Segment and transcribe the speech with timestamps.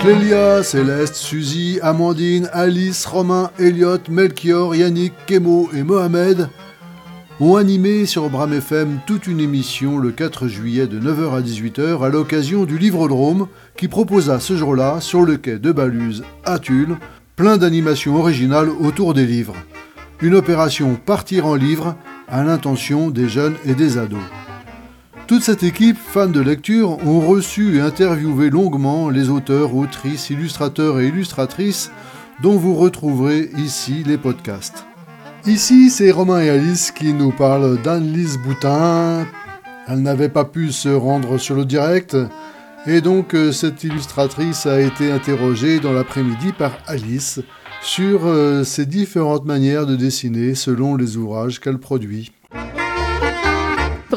[0.00, 6.48] Clélia, Céleste, Suzy, Amandine, Alice, Romain, Elliot, Melchior, Yannick, Kemo et Mohamed
[7.40, 12.04] ont animé sur Bram FM toute une émission le 4 juillet de 9h à 18h
[12.04, 13.46] à l'occasion du Livrodrome
[13.76, 16.96] qui proposa ce jour-là, sur le quai de Baluse à Tulle,
[17.36, 19.54] plein d'animations originales autour des livres.
[20.20, 21.94] Une opération Partir en livre
[22.26, 24.18] à l'intention des jeunes et des ados.
[25.28, 31.00] Toute cette équipe, fans de lecture, ont reçu et interviewé longuement les auteurs, autrices, illustrateurs
[31.00, 31.90] et illustratrices
[32.42, 34.86] dont vous retrouverez ici les podcasts.
[35.44, 39.26] Ici, c'est Romain et Alice qui nous parlent d'Anne-Lise Boutin.
[39.86, 42.16] Elle n'avait pas pu se rendre sur le direct,
[42.86, 47.40] et donc euh, cette illustratrice a été interrogée dans l'après-midi par Alice
[47.82, 52.32] sur euh, ses différentes manières de dessiner selon les ouvrages qu'elle produit.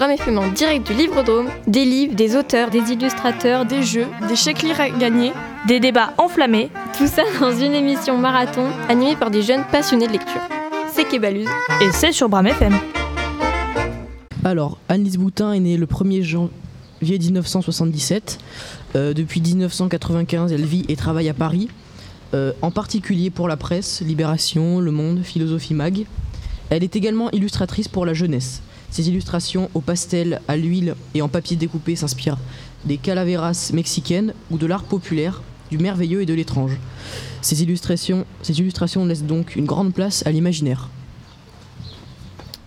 [0.01, 4.35] Bram FM en direct du Livre-Drôme, des livres, des auteurs, des illustrateurs, des jeux, des
[4.35, 5.31] chèques à gagner,
[5.67, 10.13] des débats enflammés, tout ça dans une émission marathon animée par des jeunes passionnés de
[10.13, 10.41] lecture.
[10.91, 11.47] C'est Kébaluse.
[11.83, 12.73] Et c'est sur Bram FM.
[14.43, 18.39] Alors, Annelise Boutin est née le 1er janvier 1977.
[18.95, 21.69] Euh, depuis 1995, elle vit et travaille à Paris,
[22.33, 26.07] euh, en particulier pour la presse, Libération, Le Monde, Philosophie Mag.
[26.71, 28.63] Elle est également illustratrice pour la jeunesse.
[28.91, 32.37] Ses illustrations au pastel, à l'huile et en papier découpé s'inspirent
[32.83, 36.77] des calaveras mexicaines ou de l'art populaire, du merveilleux et de l'étrange.
[37.41, 40.89] Ces illustrations, illustrations laissent donc une grande place à l'imaginaire.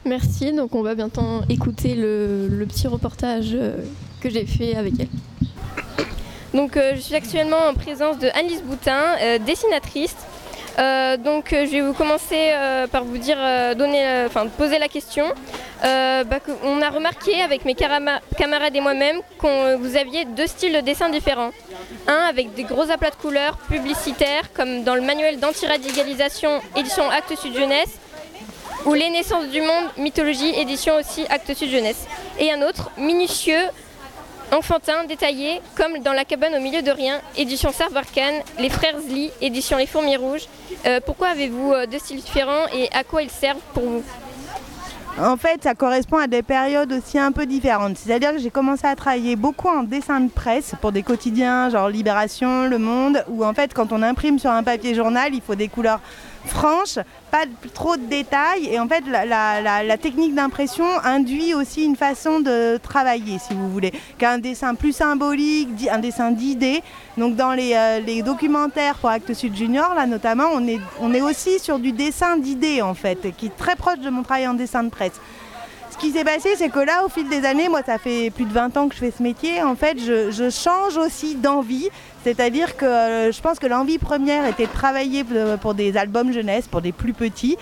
[0.07, 3.77] Merci, donc on va bientôt écouter le, petit reportage euh,
[4.21, 5.09] que j'ai fait avec elle.
[6.55, 10.17] Donc euh, je suis actuellement en présence de Annelise Boutin, euh, dessinatrice.
[10.77, 12.51] Donc je vais vous commencer
[12.91, 13.37] par vous dire,
[13.77, 14.27] donner,
[14.59, 15.25] poser la question.
[15.85, 20.73] Euh, bah, on a remarqué avec mes camarades et moi-même que vous aviez deux styles
[20.73, 21.51] de dessin différents.
[22.07, 27.39] Un avec des gros aplats de couleurs publicitaires, comme dans le manuel d'antiradicalisation édition Actes
[27.39, 27.99] Sud Jeunesse,
[28.87, 32.07] ou Les naissances du monde, mythologie, édition aussi Actes Sud Jeunesse.
[32.39, 33.65] Et un autre, minutieux,
[34.53, 39.31] enfantin, détaillé, comme dans La cabane au milieu de rien, édition Sarvarkan, Les frères Lee,
[39.43, 40.47] édition Les fourmis rouges.
[40.87, 44.05] Euh, pourquoi avez-vous euh, deux styles différents et à quoi ils servent pour vous?
[45.17, 47.97] En fait, ça correspond à des périodes aussi un peu différentes.
[47.99, 51.89] C'est-à-dire que j'ai commencé à travailler beaucoup en dessin de presse pour des quotidiens, genre
[51.89, 55.55] Libération, Le Monde, où en fait, quand on imprime sur un papier journal, il faut
[55.55, 56.01] des couleurs
[56.45, 56.99] franches,
[57.31, 58.67] pas trop de détails.
[58.67, 63.93] Et en fait, la, technique d'impression induit aussi une façon de travailler, si vous voulez,
[64.19, 66.83] qu'un dessin plus symbolique, un dessin d'idées.
[67.17, 71.15] Donc dans les, euh, les documentaires pour Actes Sud Junior, là notamment, on est, on
[71.15, 74.49] est aussi sur du dessin d'idées, en fait, qui est très proche de mon travail
[74.49, 75.21] en dessin de presse.
[75.95, 78.47] Ce qui s'est passé, c'est que là, au fil des années, moi, ça fait plus
[78.47, 81.89] de 20 ans que je fais ce métier, en fait, je, change aussi d'envie.
[82.25, 86.33] C'est-à-dire que euh, je pense que l'envie première était de travailler euh, pour des albums
[86.33, 87.57] jeunesse, pour des plus petits,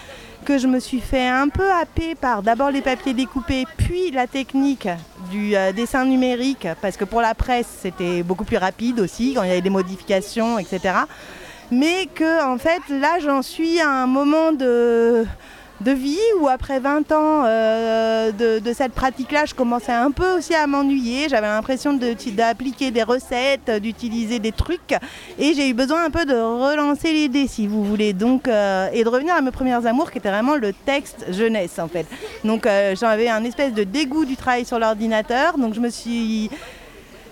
[0.47, 4.27] que je me suis fait un peu happer par d'abord les papiers découpés, puis la
[4.27, 4.89] technique
[5.31, 9.43] du euh, dessin numérique, parce que pour la presse, c'était beaucoup plus rapide aussi, quand
[9.43, 10.95] il y avait des modifications, etc.
[11.71, 15.27] Mais que, en fait, là, j'en suis à un moment de
[15.83, 20.55] de vie où après 20 ans euh, de, cette pratique-là, je commençais un peu aussi
[20.55, 21.29] à m'ennuyer.
[21.29, 24.95] J'avais l'impression d'appliquer des recettes, d'utiliser des trucs
[25.39, 28.13] et j'ai eu besoin un peu de relancer l'idée si vous voulez.
[28.13, 31.79] Donc, euh, et de revenir à mes premières amours qui était vraiment le texte jeunesse
[31.79, 32.07] en fait.
[32.45, 35.59] Donc euh, j'avais un espèce de dégoût du travail sur l'ordinateur.
[35.59, 36.51] Donc je me suis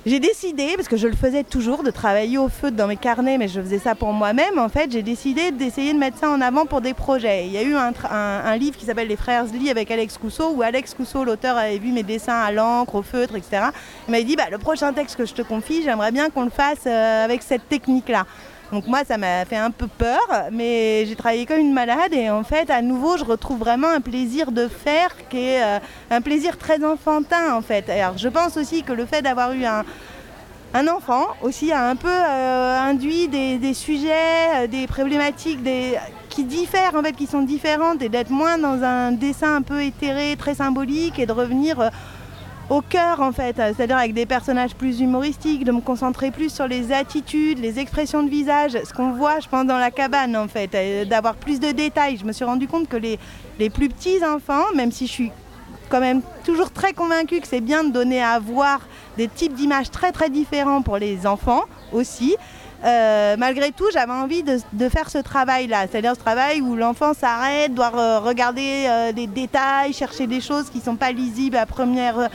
[0.07, 3.37] j'ai décidé, parce que je le faisais toujours, de travailler au feu dans mes carnets,
[3.37, 4.59] mais je faisais ça pour moi-même.
[4.59, 7.47] En fait, j'ai décidé d'essayer de mettre ça en avant pour des projets.
[7.47, 10.63] Il y a eu un, livre qui s'appelle Les Frères Lee avec Alex Cousseau, où
[10.63, 13.65] Alex Cousseau, l'auteur, avait vu mes dessins à l'encre, au feutre, etc.
[14.09, 16.51] Il m'a dit bah, le prochain texte que je te confie, j'aimerais bien qu'on le
[16.51, 18.25] fasse euh, avec cette technique-là.
[18.73, 20.21] Donc moi, ça m'a fait un peu peur,
[20.53, 24.01] mais j'ai travaillé comme une malade et en fait, à nouveau, je retrouve vraiment un
[24.01, 25.79] plaisir de faire qui est euh,
[26.11, 27.89] un plaisir très enfantin en fait.
[27.91, 29.85] Alors je pense aussi que le fait d'avoir eu un,
[30.87, 36.95] enfant aussi a un peu euh, induit des, sujets, euh, des problématiques des, qui diffèrent
[36.95, 40.55] en fait, qui sont différentes et d'être moins dans un dessin un peu éthéré, très
[40.55, 41.91] symbolique et de revenir
[42.71, 46.69] au cœur en fait, c'est-à-dire avec des personnages plus humoristiques, de me concentrer plus sur
[46.69, 50.47] les attitudes, les expressions de visage, ce qu'on voit je pense dans la cabane en
[50.47, 52.17] fait, d'avoir plus de détails.
[52.17, 53.19] Je me suis rendu compte que les,
[53.59, 55.33] les plus petits enfants, même si je suis
[55.89, 58.81] quand même toujours très convaincue que c'est bien de donner à voir
[59.17, 62.37] des types d'images très très différents pour les enfants aussi.
[62.83, 67.13] Euh, malgré tout, j'avais envie de, de faire ce travail-là, c'est-à-dire ce travail où l'enfant
[67.13, 71.67] s'arrête, doit regarder euh, des détails, chercher des choses qui ne sont pas lisibles à
[71.67, 72.31] première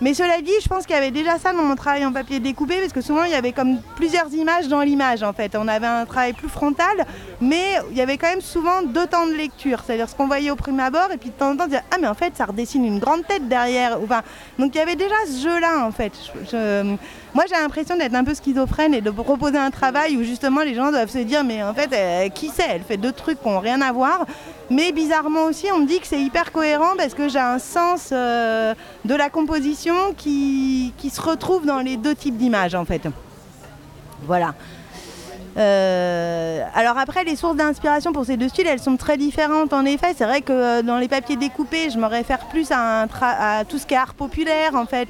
[0.00, 2.40] Mais cela dit, je pense qu'il y avait déjà ça dans mon travail en papier
[2.40, 5.54] découpé, parce que souvent il y avait comme plusieurs images dans l'image en fait.
[5.56, 7.06] On avait un travail plus frontal,
[7.40, 10.50] mais il y avait quand même souvent deux temps de lecture, c'est-à-dire ce qu'on voyait
[10.50, 12.46] au premier abord, et puis de temps en temps dire ah mais en fait ça
[12.46, 13.98] redessine une grande tête derrière.
[14.58, 16.12] Donc il y avait déjà ce jeu-là en fait.
[17.34, 20.74] Moi j'ai l'impression d'être un peu schizophrène et de proposer un travail où justement les
[20.74, 23.48] gens doivent se dire mais en fait euh, qui sait, elle fait deux trucs qui
[23.48, 24.24] n'ont rien à voir.
[24.70, 28.10] Mais bizarrement aussi, on me dit que c'est hyper cohérent parce que j'ai un sens
[28.12, 33.06] euh, de la composition qui, se retrouve dans les deux types d'images en fait.
[34.22, 34.54] Voilà.
[35.56, 39.84] Euh, alors après, les sources d'inspiration pour ces deux styles, elles sont très différentes en
[39.84, 40.14] effet.
[40.16, 43.06] C'est vrai que euh, dans les papiers découpés, je me réfère plus à,
[43.68, 45.08] tout ce qui est art populaire, en fait,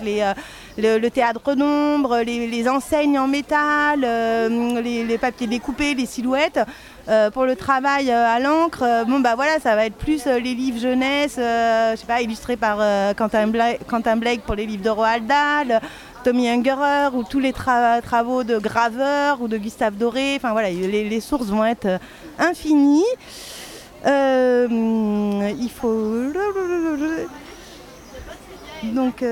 [0.77, 4.01] le, théâtre d'ombre, les, enseignes en métal,
[4.83, 6.61] les, papiers découpés, les silhouettes.
[7.09, 10.25] Euh, pour le travail euh, à l'encre, euh, bon bah voilà, ça va être plus
[10.25, 12.79] les livres jeunesse, je sais pas, illustrés par
[13.15, 15.81] Quentin, Blake, pour les livres de Roald Dahl,
[16.25, 20.35] Tommy Ungerer ou tous les travaux de graveur ou de Gustave Doré.
[20.37, 22.01] Enfin voilà, les, sources vont être
[22.39, 23.05] infinies.
[24.05, 26.33] il faut
[28.93, 29.25] donc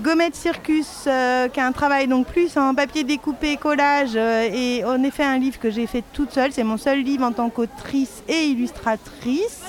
[0.00, 4.82] Gommette Circus, euh, qui a un travail donc plus en papier découpé, collage, euh, et
[4.82, 6.52] en effet un livre que j'ai fait toute seule.
[6.52, 9.68] C'est mon seul livre en tant qu'autrice et illustratrice.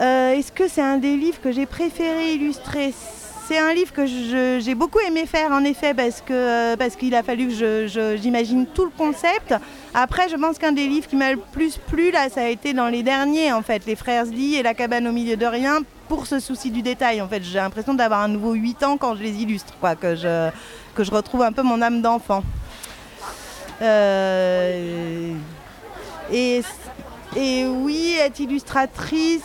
[0.00, 2.94] Euh, est-ce que c'est un des livres que j'ai préféré illustrer
[3.48, 4.04] c'est un livre que
[4.60, 7.86] j'ai beaucoup aimé faire en effet parce que parce qu'il a fallu que
[8.20, 9.54] j'imagine tout le concept.
[9.94, 12.74] Après, je pense qu'un des livres qui m'a le plus plu là, ça a été
[12.74, 15.78] dans les derniers en fait, Les Frères Lee et La cabane au milieu de rien,
[16.08, 17.22] pour ce souci du détail.
[17.22, 20.14] En fait, j'ai l'impression d'avoir un nouveau 8 ans quand je les illustre, quoi, que
[20.14, 20.50] je
[20.94, 22.44] que je retrouve un peu mon âme d'enfant.
[23.80, 25.32] Euh,
[26.30, 26.62] et
[27.40, 29.44] et oui, être illustratrice,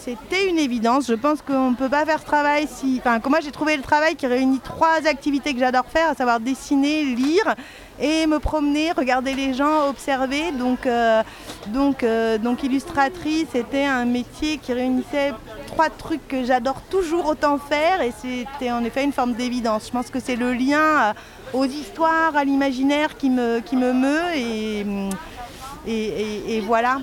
[0.00, 1.06] c'était une évidence.
[1.06, 3.00] Je pense qu'on ne peut pas faire ce travail si.
[3.00, 6.40] Enfin, moi j'ai trouvé le travail qui réunit trois activités que j'adore faire, à savoir
[6.40, 7.54] dessiner, lire
[8.00, 10.50] et me promener, regarder les gens, observer.
[10.58, 11.22] Donc, euh,
[11.68, 15.32] donc, euh, donc illustratrice, c'était un métier qui réunissait
[15.68, 19.86] trois trucs que j'adore toujours autant faire et c'était en effet une forme d'évidence.
[19.86, 21.14] Je pense que c'est le lien
[21.52, 24.34] aux histoires, à l'imaginaire qui me, qui me meut
[25.86, 27.00] et, voilà.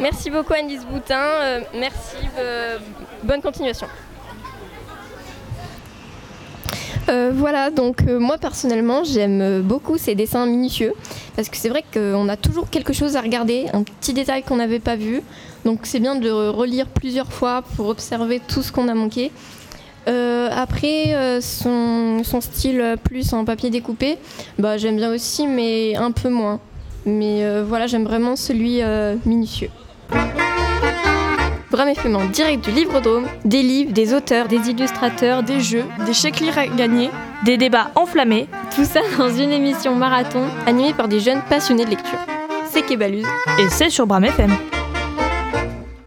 [0.00, 2.78] Merci beaucoup Annelise Boutin, euh, merci, euh,
[3.24, 3.88] bonne continuation.
[7.08, 10.92] Euh, voilà, donc moi personnellement j'aime beaucoup ces dessins minutieux
[11.34, 14.56] parce que c'est vrai qu'on a toujours quelque chose à regarder, un petit détail qu'on
[14.56, 15.20] n'avait pas vu.
[15.64, 19.32] Donc c'est bien de relire plusieurs fois pour observer tout ce qu'on a manqué.
[20.06, 24.16] après, son, style plus en papier découpé,
[24.60, 26.60] bah, j'aime bien aussi, mais un peu moins.
[27.04, 28.80] Mais voilà, j'aime vraiment celui
[29.26, 29.70] minutieux.
[31.70, 36.14] Bram FM en direct du Livre-Dôme, des livres, des auteurs, des illustrateurs, des jeux, des
[36.14, 37.10] chèques à gagner,
[37.44, 38.48] des débats enflammés.
[38.74, 42.18] Tout ça dans une émission marathon animée par des jeunes passionnés de lecture.
[42.70, 43.26] C'est Kebaluz.
[43.58, 44.56] Et c'est sur Bram FM.